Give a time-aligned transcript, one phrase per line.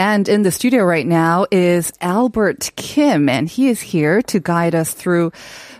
[0.00, 4.74] And in the studio right now is Albert Kim, and he is here to guide
[4.74, 5.30] us through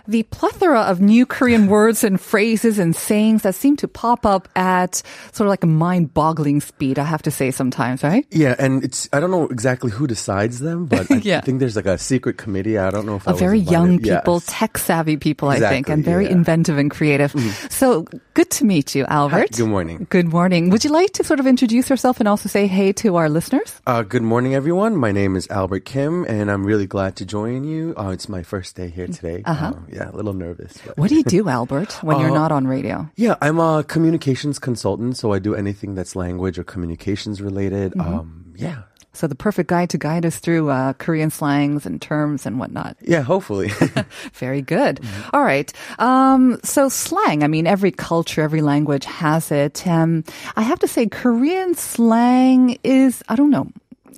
[0.07, 4.47] the plethora of new Korean words and phrases and sayings that seem to pop up
[4.55, 5.01] at
[5.31, 8.25] sort of like a mind-boggling speed, I have to say sometimes, right?
[8.31, 11.41] Yeah, and it's I don't know exactly who decides them, but I Yeah.
[11.41, 12.77] think there's like a secret committee.
[12.77, 14.45] I don't know if I A very young people, Yes.
[14.47, 16.31] tech-savvy people, I think, and very yeah.
[16.31, 17.31] Inventive and creative.
[17.69, 19.51] So good to meet you, Albert.
[19.51, 20.07] good morning.
[20.09, 20.69] Good morning.
[20.71, 23.79] Would you like to sort of introduce yourself and also say hey to our listeners?
[23.85, 24.95] Uh, good morning, everyone.
[24.95, 27.93] My name is Albert Kim, and I'm really glad to join you.
[27.97, 29.43] Uh, it's my first day here today.
[29.45, 29.73] Uh-huh.
[29.91, 30.73] Yeah, a little nervous.
[30.85, 30.97] But.
[30.97, 33.09] What do you do, Albert, when you're Uh, not on radio?
[33.15, 37.93] Yeah, I'm a communications consultant, so I do anything that's language or communications related.
[37.93, 38.13] Mm-hmm.
[38.15, 38.83] Um, yeah,
[39.13, 42.95] So the perfect guide to guide us through uh, Korean slangs and terms and whatnot.
[43.01, 43.21] yeah.
[43.21, 43.67] Hopefully,
[44.33, 44.97] Very good.
[45.01, 45.29] Mm-hmm.
[45.35, 45.71] All right.
[45.99, 47.43] Um, so slang.
[47.43, 49.85] I mean, every culture, every language has it.
[49.87, 50.23] Um,
[50.55, 53.21] I have to say, Korean slang is.
[53.27, 53.67] I don't know.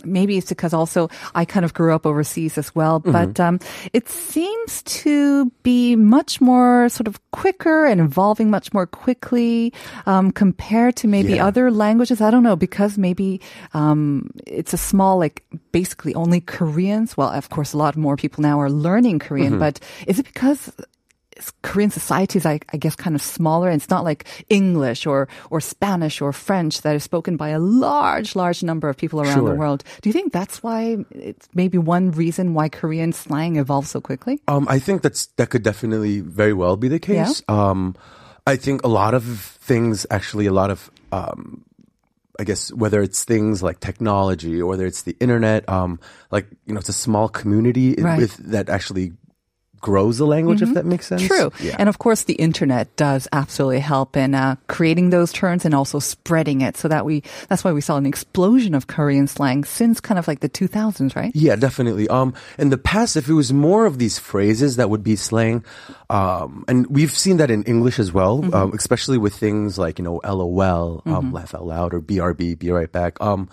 [0.03, 3.11] Maybe it's because also I kind of grew up overseas as well, Mm-hmm.
[3.11, 3.59] but um,
[3.93, 9.73] it seems to be much more sort of quicker and evolving much more quickly
[10.05, 11.47] um, compared to maybe Yeah.
[11.47, 12.21] other languages.
[12.21, 13.41] I don't know because maybe
[13.73, 17.15] um, it's a small, like basically only Koreans.
[17.17, 19.59] Well, of course, a lot more people now are learning Korean, Mm-hmm.
[19.59, 20.71] but is it because
[21.61, 23.69] Korean society is, I, I guess, kind of smaller.
[23.69, 27.59] And it's not like English or, or Spanish or French that is spoken by a
[27.59, 29.83] large, large number of people around the world.
[30.01, 34.41] Do you think that's why it's maybe one reason why Korean slang evolved so quickly?
[34.47, 37.41] um, I think that's that could definitely very well be the case.
[37.47, 37.95] Um,
[38.45, 41.63] I think a lot of things, actually, a lot of um,
[42.39, 45.99] I guess whether it's things like technology or whether it's the internet, um,
[46.31, 48.17] like you know, it's a small community Right.
[48.19, 49.13] with that actually
[49.83, 51.21] grows the language, if that makes sense.
[51.27, 51.51] True.
[51.61, 51.75] Yeah.
[51.77, 55.99] And of course, the internet does absolutely help in uh, creating those terms and also
[55.99, 59.99] spreading it so that we, that's why we saw an explosion of Korean slang since
[60.01, 61.31] kind of like the 2000s, right?
[61.35, 62.07] Yeah, definitely.
[62.07, 65.63] Um, in the past, if it was more of these phrases that would be slang,
[66.09, 68.53] um, and we've seen that in English as well, Mm-hmm.
[68.55, 72.71] um, especially with things like you know LOL, um, laugh out loud, or BRB, be
[72.71, 73.19] right back.
[73.21, 73.49] Um,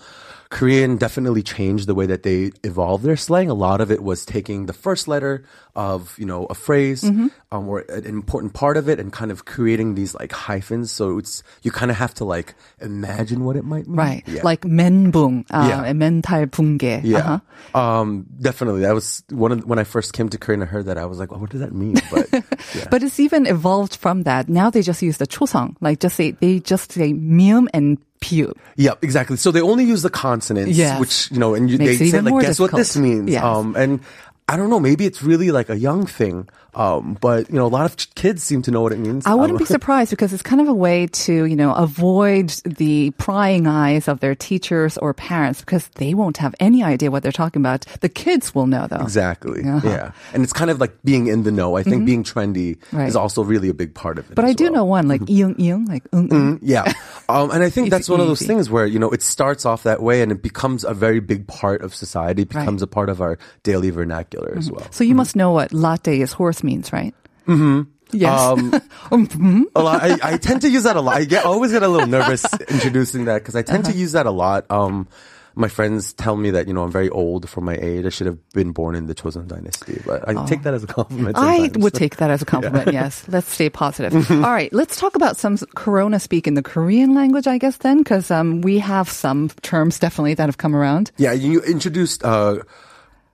[0.51, 3.49] Korean definitely changed the way that they evolved their slang.
[3.49, 5.45] A lot of it was taking the first letter
[5.77, 7.27] of you know a phrase mm-hmm.
[7.53, 10.91] um, or an important part of it and kind of creating these like hyphens.
[10.91, 14.23] So it's you kind of have to like imagine what it might mean, right?
[14.27, 14.41] Yeah.
[14.43, 15.83] Like menbung, uh, yeah.
[15.85, 17.01] and mental bunge.
[17.05, 17.39] Yeah,
[17.73, 17.79] uh-huh.
[17.79, 18.81] um, definitely.
[18.81, 21.05] That was one of when I first came to Korea and I heard that I
[21.05, 21.95] was like, well, what does that mean?
[22.11, 22.27] But
[22.75, 22.87] yeah.
[22.91, 24.49] but it's even evolved from that.
[24.49, 28.53] Now they just use the chosong, like just say they just say mium and piu.
[28.77, 29.35] yeah, exactly.
[29.35, 30.99] So they only use the consonants, Yes.
[30.99, 33.29] which, you know, and you, they say like, guess what this means?
[33.29, 33.43] Yes.
[33.43, 33.99] Um, and
[34.47, 36.47] I don't know, maybe it's really like a young thing.
[36.73, 39.25] Um, but you know, a lot of kids seem to know what it means.
[39.25, 42.49] I wouldn't Um, be surprised because it's kind of a way to, you know, avoid
[42.63, 47.23] the prying eyes of their teachers or parents because they won't have any idea what
[47.23, 47.85] they're talking about.
[47.99, 49.01] The kids will know though.
[49.01, 49.63] Exactly.
[49.63, 49.87] Uh-huh.
[49.87, 50.11] Yeah.
[50.33, 51.75] And it's kind of like being in the know.
[51.75, 53.07] I think being trendy Right.
[53.07, 54.35] is also really a big part of it.
[54.35, 54.73] But I do well.
[54.73, 56.59] know one, like iung iung, like ung ung.
[56.61, 56.91] Yeah.
[57.29, 59.83] Um, and I think that's one of those things where, you know, it starts off
[59.83, 62.59] that way and it becomes a very big part of society, it Right.
[62.61, 64.85] becomes a part of our daily vernacular as well.
[64.91, 67.13] So you must know what latte is horse means, right?
[67.47, 67.81] Mm-hmm.
[68.13, 68.39] Yes.
[68.39, 68.71] Um,
[69.11, 69.63] Mhm.
[69.75, 71.15] a lot, I, I tend to use that a lot.
[71.17, 73.93] I get, always get a little nervous introducing that because I tend Uh-huh.
[73.93, 74.65] to use that a lot.
[74.69, 75.07] Um,
[75.53, 78.05] my friends tell me that, you know, I'm very old for my age.
[78.05, 80.87] I should have been born in the Chosun dynasty, but I take that as a
[80.87, 81.35] compliment.
[81.37, 81.41] Oh.
[81.41, 83.25] I would take that as a compliment, yes.
[83.27, 84.31] Let's stay positive.
[84.31, 87.97] All right, let's talk about some Corona speak in the Korean language, I guess, then,
[87.97, 91.11] because um, we have some terms definitely that have come around.
[91.17, 92.59] Yeah, you introduced uh,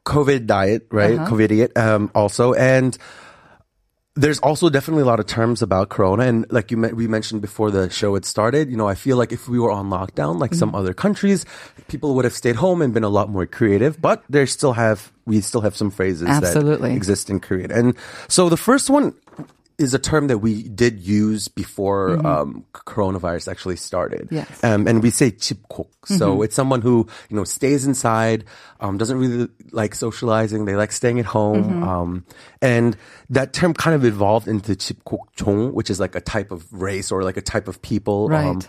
[0.08, 1.20] COVID diet, right?
[1.20, 1.28] Uh-huh.
[1.28, 2.96] COVID diet, um, also, and
[4.18, 7.70] there's also definitely a lot of terms about Corona, and like you we mentioned before
[7.70, 8.72] the show had started.
[8.72, 10.82] You know, I feel like if we were on lockdown, like some Mm-hmm.
[10.82, 11.46] other countries,
[11.88, 14.02] people would have stayed home and been a lot more creative.
[14.02, 16.90] But there still have we still have some phrases Absolutely.
[16.90, 17.94] that exist in Korean, and
[18.28, 19.14] so the first one
[19.78, 24.28] is a term that we did use before um, coronavirus actually started.
[24.32, 24.64] Yes.
[24.64, 25.88] Um, and we say chipkok.
[26.08, 28.46] So it's someone who, you know, stays inside,
[28.80, 30.66] um, doesn't really like socializing.
[30.66, 31.84] They like staying at home.
[31.84, 32.26] Um,
[32.62, 32.98] and
[33.30, 37.24] that term kind of evolved into chipkokjong, which is like a type of race or
[37.24, 38.30] like a type of people.
[38.30, 38.68] Right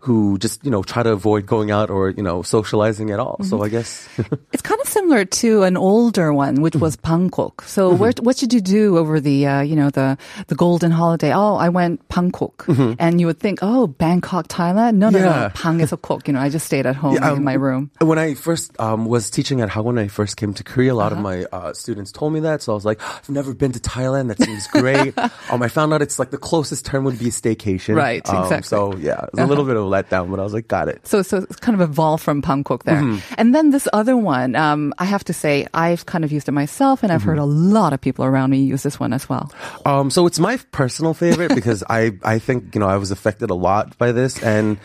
[0.00, 3.34] who just you know try to avoid going out or you know socializing at all.
[3.34, 3.50] Mm-hmm.
[3.50, 4.08] So I guess
[4.52, 7.28] it's kind of similar to an older one, which was mm-hmm.
[7.28, 7.62] Bangkok.
[7.62, 7.98] So mm-hmm.
[7.98, 10.16] where, what did you do over the uh, you know the
[10.48, 11.32] the golden holiday?
[11.34, 12.94] Oh, I went Bangkok, mm-hmm.
[12.98, 14.96] and you would think, oh, Bangkok, Thailand.
[14.96, 15.24] No, no, yeah.
[15.24, 16.26] no, Bang is a cook.
[16.26, 17.90] You know, I just stayed at home yeah, um, in my room.
[18.00, 20.92] When I first um, was teaching at Hagwon, I first came to Korea.
[20.92, 21.20] A lot uh-huh.
[21.20, 23.80] of my uh, students told me that, so I was like, I've never been to
[23.80, 24.28] Thailand.
[24.28, 25.16] That seems great.
[25.50, 27.96] um, I found out it's like the closest term would be staycation.
[27.96, 28.68] Right, um, exactly.
[28.68, 29.44] So yeah, uh-huh.
[29.44, 31.06] a little bit of letdown, but I was like, got it.
[31.06, 32.96] So, so it's kind of evolved from Bangkok there.
[33.02, 33.34] Mm-hmm.
[33.36, 36.52] And then this other one, um, I have to say, I've kind of used it
[36.52, 37.72] myself and I've heard a Mm-hmm.
[37.72, 39.50] lot of people around me use this one as well.
[39.84, 43.50] Um, so it's my personal favorite because I, I think, you know, I was affected
[43.50, 44.42] a lot by this.
[44.42, 44.78] And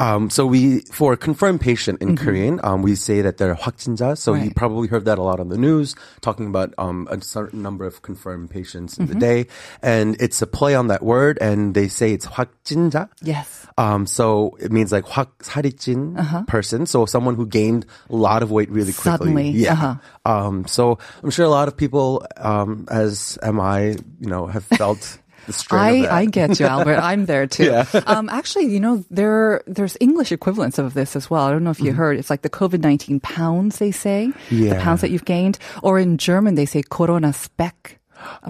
[0.00, 4.16] um, so we, for a confirmed patient in Korean, um, we say that they're 확진자.
[4.18, 4.54] So you Right.
[4.54, 8.02] probably heard that a lot on the news, talking about um, a certain number of
[8.02, 9.46] confirmed patients in the day.
[9.82, 13.08] And it's a play on that word, and they say it's 확진자.
[13.22, 13.64] Yes.
[13.78, 16.84] Um, so it means like 확 살이 찐 person.
[16.84, 19.32] So someone who gained a lot of weight really quickly.
[19.32, 19.72] Suddenly, Yeah.
[19.72, 19.94] uh-huh.
[20.26, 24.64] Um, so I'm sure a lot of people, um, as am I, you know, have
[24.64, 25.24] felt the strain
[25.71, 26.07] I.
[26.09, 26.97] I get you, Albert.
[27.01, 27.65] I'm there too.
[27.65, 27.85] Yeah.
[28.07, 31.43] Um, actually, you know, there there's English equivalents of this as well.
[31.45, 32.17] I don't know if you heard.
[32.17, 34.81] It's like the COVID nineteen pounds they say, the Mm-hmm.
[34.81, 37.97] Pounds that you've gained, or in German they say Corona speck.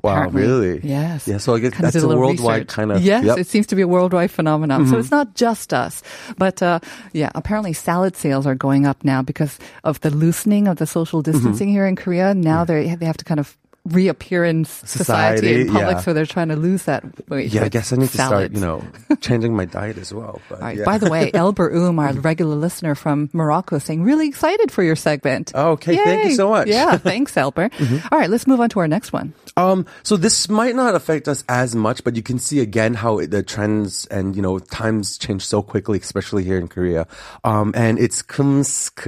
[0.03, 0.81] Wow, really?
[0.83, 1.27] Yes.
[1.29, 2.67] Yeah, so I guess Kind that's did a worldwide research.
[2.75, 3.31] kind of- Yes, yep.
[3.33, 3.41] Mm-hmm.
[3.41, 4.85] it seems to be a worldwide phenomenon.
[4.88, 6.03] So it's not just us.
[6.38, 6.79] But uh,
[7.13, 11.23] yeah, apparently salad sales are going up now because of the loosening of the social
[11.23, 11.31] Mm-hmm.
[11.31, 12.33] distancing here in Korea.
[12.33, 13.55] Now they they have to kind of
[13.86, 16.00] reappear in society, Society, in public, yeah.
[16.01, 17.51] so they're trying to lose that weight.
[17.51, 18.83] yeah, I guess I need to start, you know,
[19.22, 20.39] changing my diet as well.
[20.50, 20.78] But All right.
[20.78, 20.86] yeah.
[20.86, 24.95] By the way, Elber Um, our regular listener from Morocco, saying really excited for your
[24.95, 25.51] segment.
[25.56, 25.95] Oh, okay.
[25.95, 26.68] Thank you so much.
[26.68, 26.74] Mm-hmm.
[26.74, 27.69] Yeah, thanks, Elber.
[28.12, 29.33] All right, let's move on to our next one.
[29.57, 33.19] Um, so this might not affect us as much, but you can see again how
[33.25, 37.07] the trends and you know times change so quickly, especially here in Korea.
[37.44, 39.07] Um, and it's kumsk.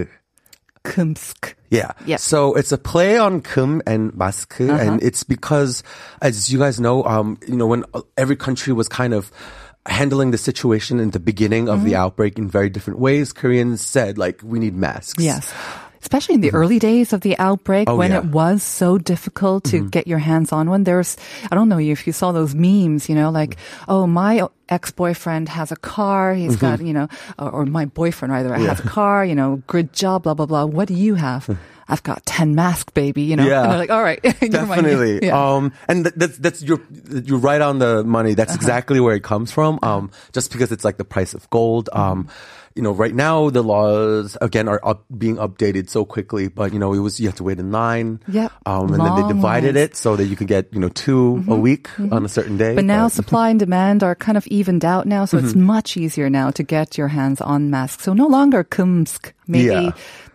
[0.84, 1.56] Kumsk.
[1.74, 1.92] Yeah.
[2.06, 2.20] Yep.
[2.20, 5.82] So it's a play on kum and mask, and it's because,
[6.22, 9.32] as you guys know, um, you know, when uh, every country was kind of
[9.86, 14.18] handling the situation in the beginning of the outbreak in very different ways, Koreans said
[14.18, 15.22] like, we need masks.
[15.22, 15.54] Yes.
[16.04, 18.20] Especially in the early days of the outbreak Oh, when yeah.
[18.20, 18.30] Mm-hmm.
[18.30, 20.84] it was so difficult to get your hands on one.
[20.84, 21.16] There's,
[21.50, 23.56] I don't know if you saw those memes, you know, like,
[23.88, 26.34] oh, my ex-boyfriend has a car.
[26.36, 27.08] He's got, you know,
[27.40, 30.66] or, or my boyfriend rather has a car, you know, good job, blah, blah, blah.
[30.66, 31.50] What do you have?
[31.88, 33.46] I've got 10 mask, baby, you know.
[33.46, 33.64] Yeah.
[33.64, 34.22] And they're like, all right.
[34.40, 35.20] Definitely.
[35.28, 35.56] Yeah.
[35.56, 38.34] Um, and th- that's, that's, you're, you're right on the money.
[38.34, 39.80] That's exactly where it comes from.
[39.84, 41.90] Um, just because it's like the price of gold.
[41.94, 42.28] Um,
[42.76, 46.80] you know, right now the laws again are up, being updated so quickly, but you
[46.80, 48.20] know, it was, you have to wait in line.
[48.28, 48.52] Yep.
[48.66, 49.90] Um, and then they divided lines.
[49.92, 52.74] it so that you could get, you know, 2 a week on a certain day.
[52.74, 55.46] But now supply and demand are kind of evened out now, so Mm-hmm.
[55.46, 58.04] it's much easier now to get your hands on masks.
[58.06, 59.91] So no longer Kumsk, maybe Yeah.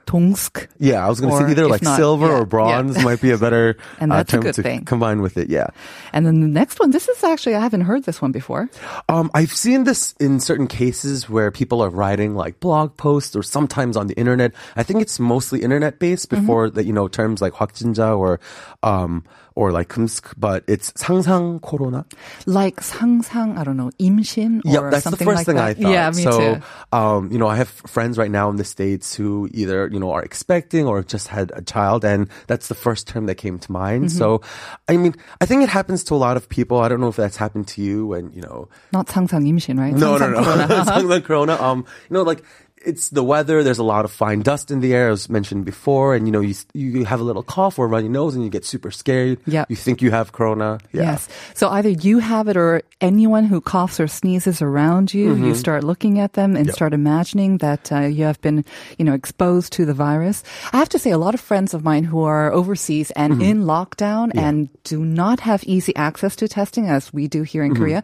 [0.06, 0.68] Tongsk.
[0.80, 2.97] yeah, I was going to Or say either if like not, silver yeah, or bronze
[2.97, 3.03] yeah.
[3.07, 4.83] might be a better And uh, that's a term good to thing.
[4.83, 5.50] combine with it.
[5.50, 5.68] Yeah.
[6.12, 8.69] And then the next one, this is actually, I haven't heard this one before.
[9.07, 13.44] Um, I've seen this in certain cases where people are writing like blog posts or
[13.44, 14.51] sometimes on the internet.
[14.75, 16.41] I think it's mostly internet based Mm-hmm.
[16.41, 18.39] before that, you know, terms like 확진자 or,
[18.83, 19.24] um,
[19.57, 22.06] or like kumsk, but it's 상상 corona.
[22.45, 25.66] Like 상상, I don't know, 임신 or Yep, that's the something first like thing that.
[25.66, 25.92] I thought.
[25.92, 26.61] Yeah, me so, too.
[26.92, 30.11] um, you know, I have friends right now in the States who either, you know,
[30.11, 33.71] are expecting or just had a child and that's the first term that came to
[33.71, 34.06] mind.
[34.06, 34.18] Mm-hmm.
[34.18, 34.42] So,
[34.87, 36.80] I mean, I think it happens to a lot of people.
[36.80, 39.94] I don't know if that's happened to you and, you know, Not 상상 임신, right?
[39.94, 40.44] no, no, 상상 no.
[40.44, 40.85] corona.
[40.85, 41.61] Something like Corona.
[41.61, 42.44] Um, you know, like
[42.85, 43.63] it's the weather.
[43.63, 46.41] There's a lot of fine dust in the air, as mentioned before, and you know,
[46.41, 49.39] you you have a little cough or a runny nose, and you get super scared.
[49.47, 50.79] Yeah, You think you have Corona.
[50.93, 51.03] Yeah.
[51.17, 51.29] Yes.
[51.55, 55.44] So either you have it or anyone who coughs or sneezes around you, Mm-hmm.
[55.44, 58.65] you start looking at them and start imagining that uh, you have been,
[58.99, 60.43] you know, exposed to the virus.
[60.73, 63.43] I have to say, a lot of friends of mine who are overseas and Mm-hmm.
[63.43, 67.73] in lockdown and do not have easy access to testing as we do here in
[67.73, 67.82] Mm-hmm.
[67.82, 68.03] Korea.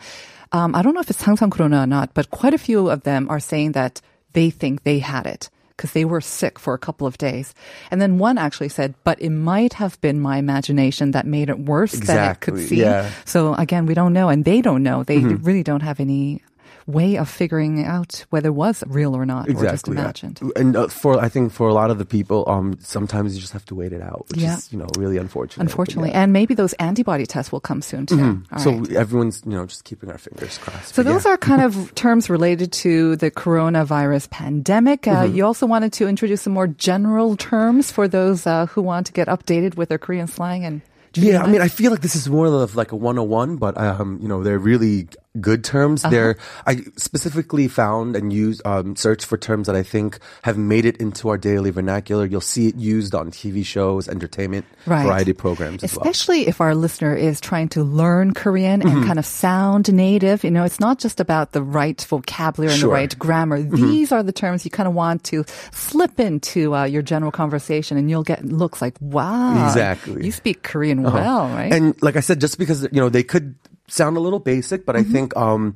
[0.52, 3.02] Um, I don't know if it's 상상 corona or not, but quite a few of
[3.02, 4.00] them are saying that
[4.34, 7.54] they think they had it because they were sick for a couple of days.
[7.90, 11.58] And then one actually said, but it might have been my imagination that made it
[11.58, 12.78] worse than it could Exactly, seem.
[12.78, 13.10] yeah.
[13.24, 15.02] So again, we don't know, and they don't know.
[15.02, 15.42] They mm-hmm.
[15.42, 16.42] really don't have any
[16.86, 19.94] way of figuring out whether it was real or not, or just Exactly.
[19.96, 20.02] yeah.
[20.02, 20.40] imagined.
[20.56, 23.52] And uh, for I think for a lot of the people, um, sometimes you just
[23.54, 24.56] have to wait it out, which Yeah.
[24.58, 25.62] is you know really unfortunate.
[25.62, 26.22] Unfortunately, yeah.
[26.22, 28.42] and maybe those antibody tests will come soon too.
[28.52, 28.92] All so right.
[28.92, 30.94] everyone's you know just keeping our fingers crossed.
[30.94, 35.06] So those are kind of terms related to the coronavirus pandemic.
[35.08, 35.36] Uh, Mm-hmm.
[35.36, 39.12] You also wanted to introduce some more general terms for those uh, who want to
[39.12, 40.82] get updated with their Korean slang and.
[41.16, 44.18] Yeah, I mean, I feel like this is more of like a 101, but um,
[44.20, 45.06] you know, they're really
[45.40, 46.04] good terms.
[46.04, 46.10] Uh-huh.
[46.10, 46.36] They're
[46.66, 50.96] I specifically found and used um, searched for terms that I think have made it
[50.98, 52.24] into our daily vernacular.
[52.24, 55.04] You'll see it used on TV shows, entertainment, Right.
[55.06, 56.02] variety programs as well.
[56.02, 59.06] Especially if our listener is trying to learn Korean and Mm-hmm.
[59.06, 60.44] kind of sound native.
[60.44, 62.90] You know, it's not just about the right vocabulary and the Sure.
[62.90, 62.94] Mm-hmm.
[62.94, 63.62] right grammar.
[63.62, 67.96] These are the terms you kind of want to slip into uh, your general conversation
[67.96, 69.66] and you'll get looks like, wow.
[69.66, 70.24] Exactly.
[70.24, 71.72] You speak Korean well, right?
[71.72, 73.54] And like I said, just because you know they could
[73.88, 75.12] sound a little basic, but I Mm-hmm.
[75.12, 75.74] think um,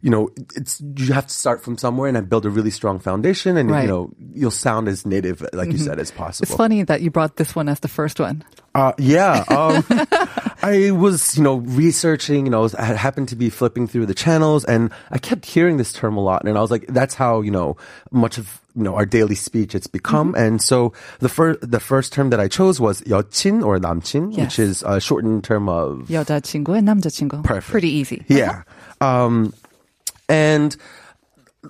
[0.00, 3.56] you know it's you have to start from somewhere and build a really strong foundation,
[3.56, 3.82] and Right.
[3.82, 6.44] you know you'll sound as native, like you said, as possible.
[6.50, 8.42] it's funny that you brought this one as the first one.
[8.74, 9.44] Uh, yeah.
[9.50, 9.84] Um,
[10.64, 14.64] I was, you know, researching, you know, I happened to be flipping through the channels
[14.64, 16.46] and I kept hearing this term a lot.
[16.46, 17.76] And I was like, that's how, you know,
[18.12, 20.33] much of, you know, our daily speech it's become.
[20.33, 20.43] Mm-hmm.
[20.43, 24.39] And so the first, the first term that I chose was 여친 or 남친, Yes.
[24.45, 27.43] which is a shortened term of 여자친구 and 남자친구.
[27.43, 27.71] Perfect.
[27.71, 28.23] Pretty easy.
[28.27, 28.63] Yeah.
[29.01, 29.53] Um,
[30.29, 30.75] and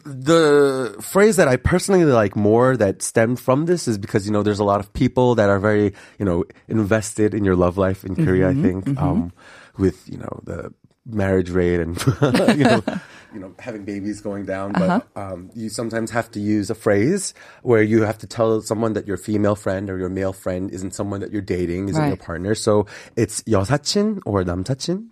[0.05, 4.43] the phrase that I personally like more that stemmed from this is because, you know,
[4.43, 8.03] there's a lot of people that are very, you know, invested in your love life
[8.03, 9.31] in Korea, I think, um,
[9.77, 10.74] with, you know, the
[11.05, 11.96] marriage rate and,
[12.57, 12.84] you know,
[13.34, 17.34] you know, having babies going down, but um, you sometimes have to use a phrase
[17.63, 20.93] where you have to tell someone that your female friend or your male friend isn't
[20.93, 22.19] someone that you're dating, isn't your Right.
[22.19, 22.55] partner.
[22.55, 25.07] So it's 여사친 or 남사친.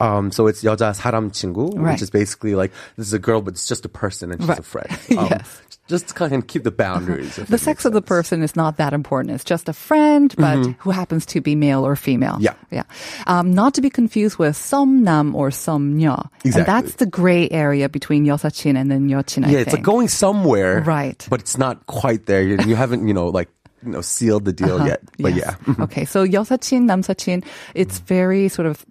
[0.00, 1.92] Um, so it's 여자 사람 친구, Right.
[1.92, 4.48] which is basically like this is a girl, but it's just a person and she's
[4.48, 4.58] Right.
[4.58, 4.90] a friend.
[5.18, 5.62] Um, Yes.
[5.88, 7.38] Just to kind of keep the boundaries.
[7.38, 8.08] if The it sex makes of the sense.
[8.08, 9.30] person is not that important.
[9.36, 12.42] It's just a friend, but who happens to be male or female.
[12.42, 12.50] Mm-hmm.
[12.74, 12.82] Yeah.
[12.82, 12.82] Yeah.
[13.30, 16.18] Um, not to be confused with 썸남 or 썸녀.
[16.42, 16.66] And Exactly.
[16.66, 19.66] that's the gray area between 여사친 and then 여친, I Yeah, think.
[19.68, 21.24] it's like going somewhere, Right.
[21.30, 22.42] But it's not quite there.
[22.42, 23.48] You, you haven't, you know, like
[23.86, 25.00] you know, sealed the deal yet.
[25.22, 25.38] But Uh-huh.
[25.38, 25.54] Yes.
[25.78, 26.04] yeah, Okay.
[26.04, 27.44] So 여사친, 남사친,
[27.78, 28.84] it's very sort of,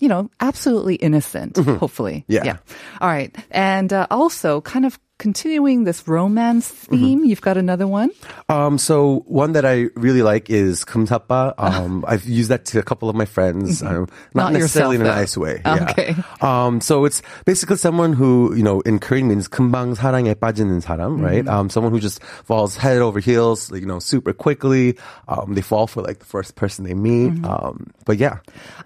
[0.00, 2.24] you know, absolutely innocent, hopefully.
[2.28, 2.46] Mm-hmm.
[2.46, 2.56] Yeah.
[3.00, 3.34] All right.
[3.50, 7.25] And uh, also kind of continuing this romance theme, Mm-hmm.
[7.27, 8.09] you've got another one.
[8.47, 11.55] Um, so one that I really like is kumsapa.
[11.59, 13.83] Um, I've used that to a couple of my friends.
[13.83, 15.19] Um, not, Not necessarily in yourself, a though.
[15.19, 15.61] nice way.
[15.65, 15.87] Yeah.
[15.91, 16.15] Okay.
[16.39, 21.19] Um, so it's basically someone who, you know, in Korean means 금방 사랑에 빠지는 사람,
[21.21, 21.45] right?
[21.49, 24.95] Um, someone who just falls head over heels, you know, super quickly.
[25.27, 27.43] Um, they fall for like the first person they meet.
[27.43, 28.37] Um, but yeah.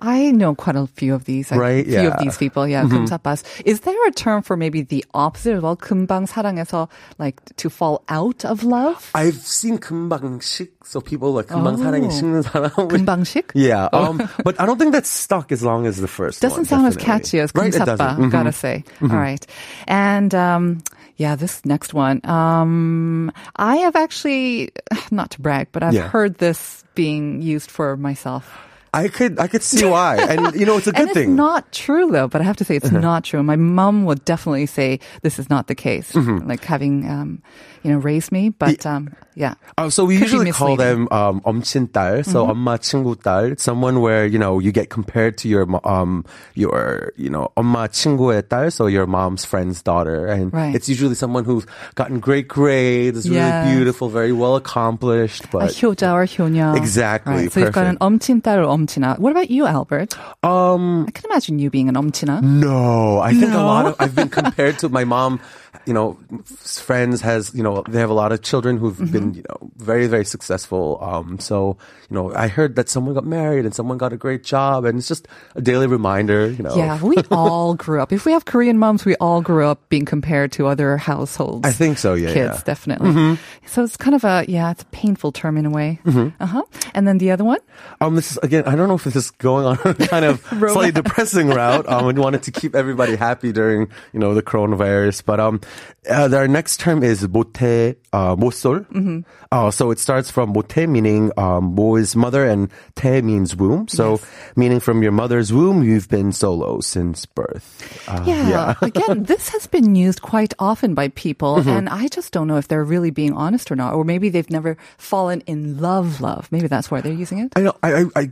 [0.01, 1.51] I know quite a few of these.
[1.51, 2.07] like, Right, few yeah.
[2.07, 2.67] of these people.
[2.67, 3.43] Yeah, 금사빠s.
[3.65, 5.77] Is there a term for maybe the opposite as well?
[5.77, 9.11] 금방 사랑해서 like to fall out of love?
[9.15, 12.09] I've seen 금방식, so people like 금방 사랑에 Oh.
[12.09, 12.71] 식는 사람.
[12.89, 13.51] which- 금방식?
[13.53, 16.65] Yeah, um, but I don't think that's stuck as long as the first Doesn't one,
[16.65, 17.19] sound as definitely.
[17.23, 18.23] catchy as right, it 금사빠, doesn't.
[18.27, 18.31] Mhm.
[18.31, 18.83] gotta say.
[19.01, 19.45] All right.
[19.87, 20.83] And, um,
[21.17, 22.19] yeah, this next one.
[22.25, 24.71] Um, I have actually,
[25.11, 26.09] not to brag, but I've Yeah.
[26.09, 28.45] heard this being used for myself.
[28.93, 31.33] I could I could see why, and you know it's a and good thing.
[31.33, 31.33] Uh-huh.
[31.33, 33.41] it's not true though, but I have to say it's not true.
[33.41, 36.11] My mom would definitely say this is not the case.
[36.13, 36.45] Mm-hmm.
[36.47, 37.41] Like having, um,
[37.81, 39.55] you know, raised me, but, um, yeah.
[39.79, 41.09] Uh, so we Could be usually call misleading.
[41.09, 42.51] them um, 엄친딸, so Mm-hmm.
[42.53, 46.23] 엄마 친구 딸, someone where you know you get compared to your mo- um
[46.53, 50.75] your you know 엄마 친구의 딸, so your mom's friend's daughter, and Right.
[50.77, 53.41] it's usually someone who's gotten great grades, is Yes.
[53.65, 56.77] really beautiful, very well accomplished, A but 효자 or 효녀.
[56.77, 57.51] Exactly, Right.
[57.51, 58.69] So you've got an 엄친딸 or
[59.18, 60.14] what about you, Albert?
[60.44, 62.42] Um, I can imagine you being an omtina.
[62.42, 63.62] No, I think no.
[63.62, 65.40] a lot of I've been compared to my mom
[65.86, 69.12] You know, friends has you know they have a lot of children who've Mm-hmm.
[69.12, 70.98] been you know very very successful.
[71.00, 71.76] Um, so
[72.10, 74.98] you know I heard that someone got married and someone got a great job, and
[74.98, 76.50] it's just a daily reminder.
[76.50, 78.12] You know, Yeah, we all grew up.
[78.12, 81.66] If we have Korean moms, we all grew up being compared to other households.
[81.66, 82.14] I think so.
[82.14, 82.62] Yeah, Kids, yeah.
[82.64, 83.38] definitely.
[83.66, 86.00] So it's kind of a, yeah, it's a painful term in a way.
[86.04, 86.42] Mm-hmm.
[86.42, 86.62] Uh huh.
[86.94, 87.58] And then the other one?
[88.00, 88.64] Um, this is again.
[88.66, 91.86] I don't know if this is going on a kind of slightly depressing route.
[91.88, 95.60] Um, we wanted to keep everybody happy during you know the coronavirus, but um,
[96.09, 98.85] uh, our next term is 모태, uh, 모쏠.
[98.91, 99.19] Mm-hmm.
[99.51, 103.87] Uh, so it starts from 모태 meaning um, mo is mother and 태 means womb.
[103.87, 104.19] So
[104.55, 107.65] meaning from your mother's womb, you've been solo since birth.
[108.07, 108.73] Uh, Yeah.
[108.81, 111.69] Again, this has been used quite often by people, Mm-hmm.
[111.69, 114.49] and I just don't know if they're really being honest or not, or maybe they've
[114.49, 116.21] never fallen in love.
[116.21, 116.49] Love.
[116.51, 117.53] Maybe that's why they're using it.
[117.55, 117.73] I know.
[117.83, 118.23] I, I, I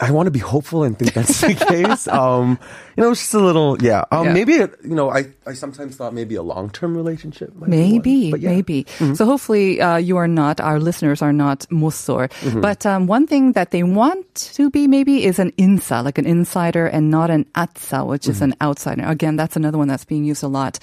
[0.00, 2.08] I want to be hopeful and think that's the case.
[2.08, 2.58] Um,
[2.96, 4.04] you know, just a little, yeah.
[4.10, 4.32] Um, Yeah.
[4.32, 7.55] Maybe, it- you know, I, I sometimes thought maybe a long term relationship.
[7.55, 8.51] Maybe, yeah.
[8.51, 8.85] maybe.
[9.15, 12.27] So hopefully, uh, you are not, our listeners are not mussor.
[12.43, 12.59] Mm-hmm.
[12.61, 14.27] But um, one thing that they want
[14.59, 18.35] to be maybe is an insa, like an insider, and not an atsa, which is
[18.43, 18.51] Mm-hmm.
[18.51, 19.03] an outsider.
[19.07, 20.77] Again, that's another one that's being used a lot.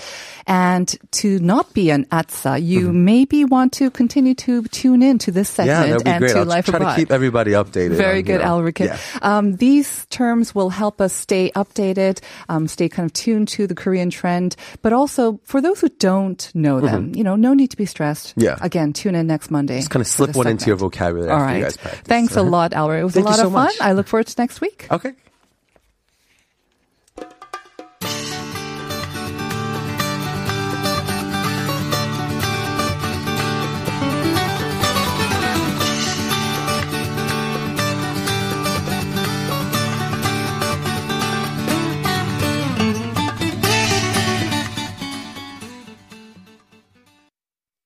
[0.49, 0.89] And
[1.21, 5.53] to not be an atsa, you maybe want to continue to tune in to this
[5.53, 5.69] Mm-hmm.
[5.69, 6.33] Yeah, segment be and great.
[6.33, 6.91] to I'll Life try Abroad.
[6.95, 7.97] to keep everybody updated.
[7.97, 8.97] Very on, you good, know, Albert Yeah.
[9.21, 13.75] Um, these terms will help us stay updated, um, stay kind of tuned to the
[13.75, 17.77] Korean trend, but also for those who don't know them, you know, no need to
[17.77, 18.29] be stressed.
[18.31, 18.41] Mm-hmm.
[18.41, 18.57] Yeah.
[18.61, 19.79] Again, tune in next Monday.
[19.79, 21.57] Just kind of slip one into your vocabulary All after right.
[21.59, 21.77] you guys.
[22.05, 22.51] Thanks a Uh-huh.
[22.51, 22.99] lot, Albert.
[22.99, 23.65] It was Thank a lot so of fun.
[23.67, 23.75] much.
[23.81, 24.87] I look forward to next week.
[24.91, 25.13] Okay.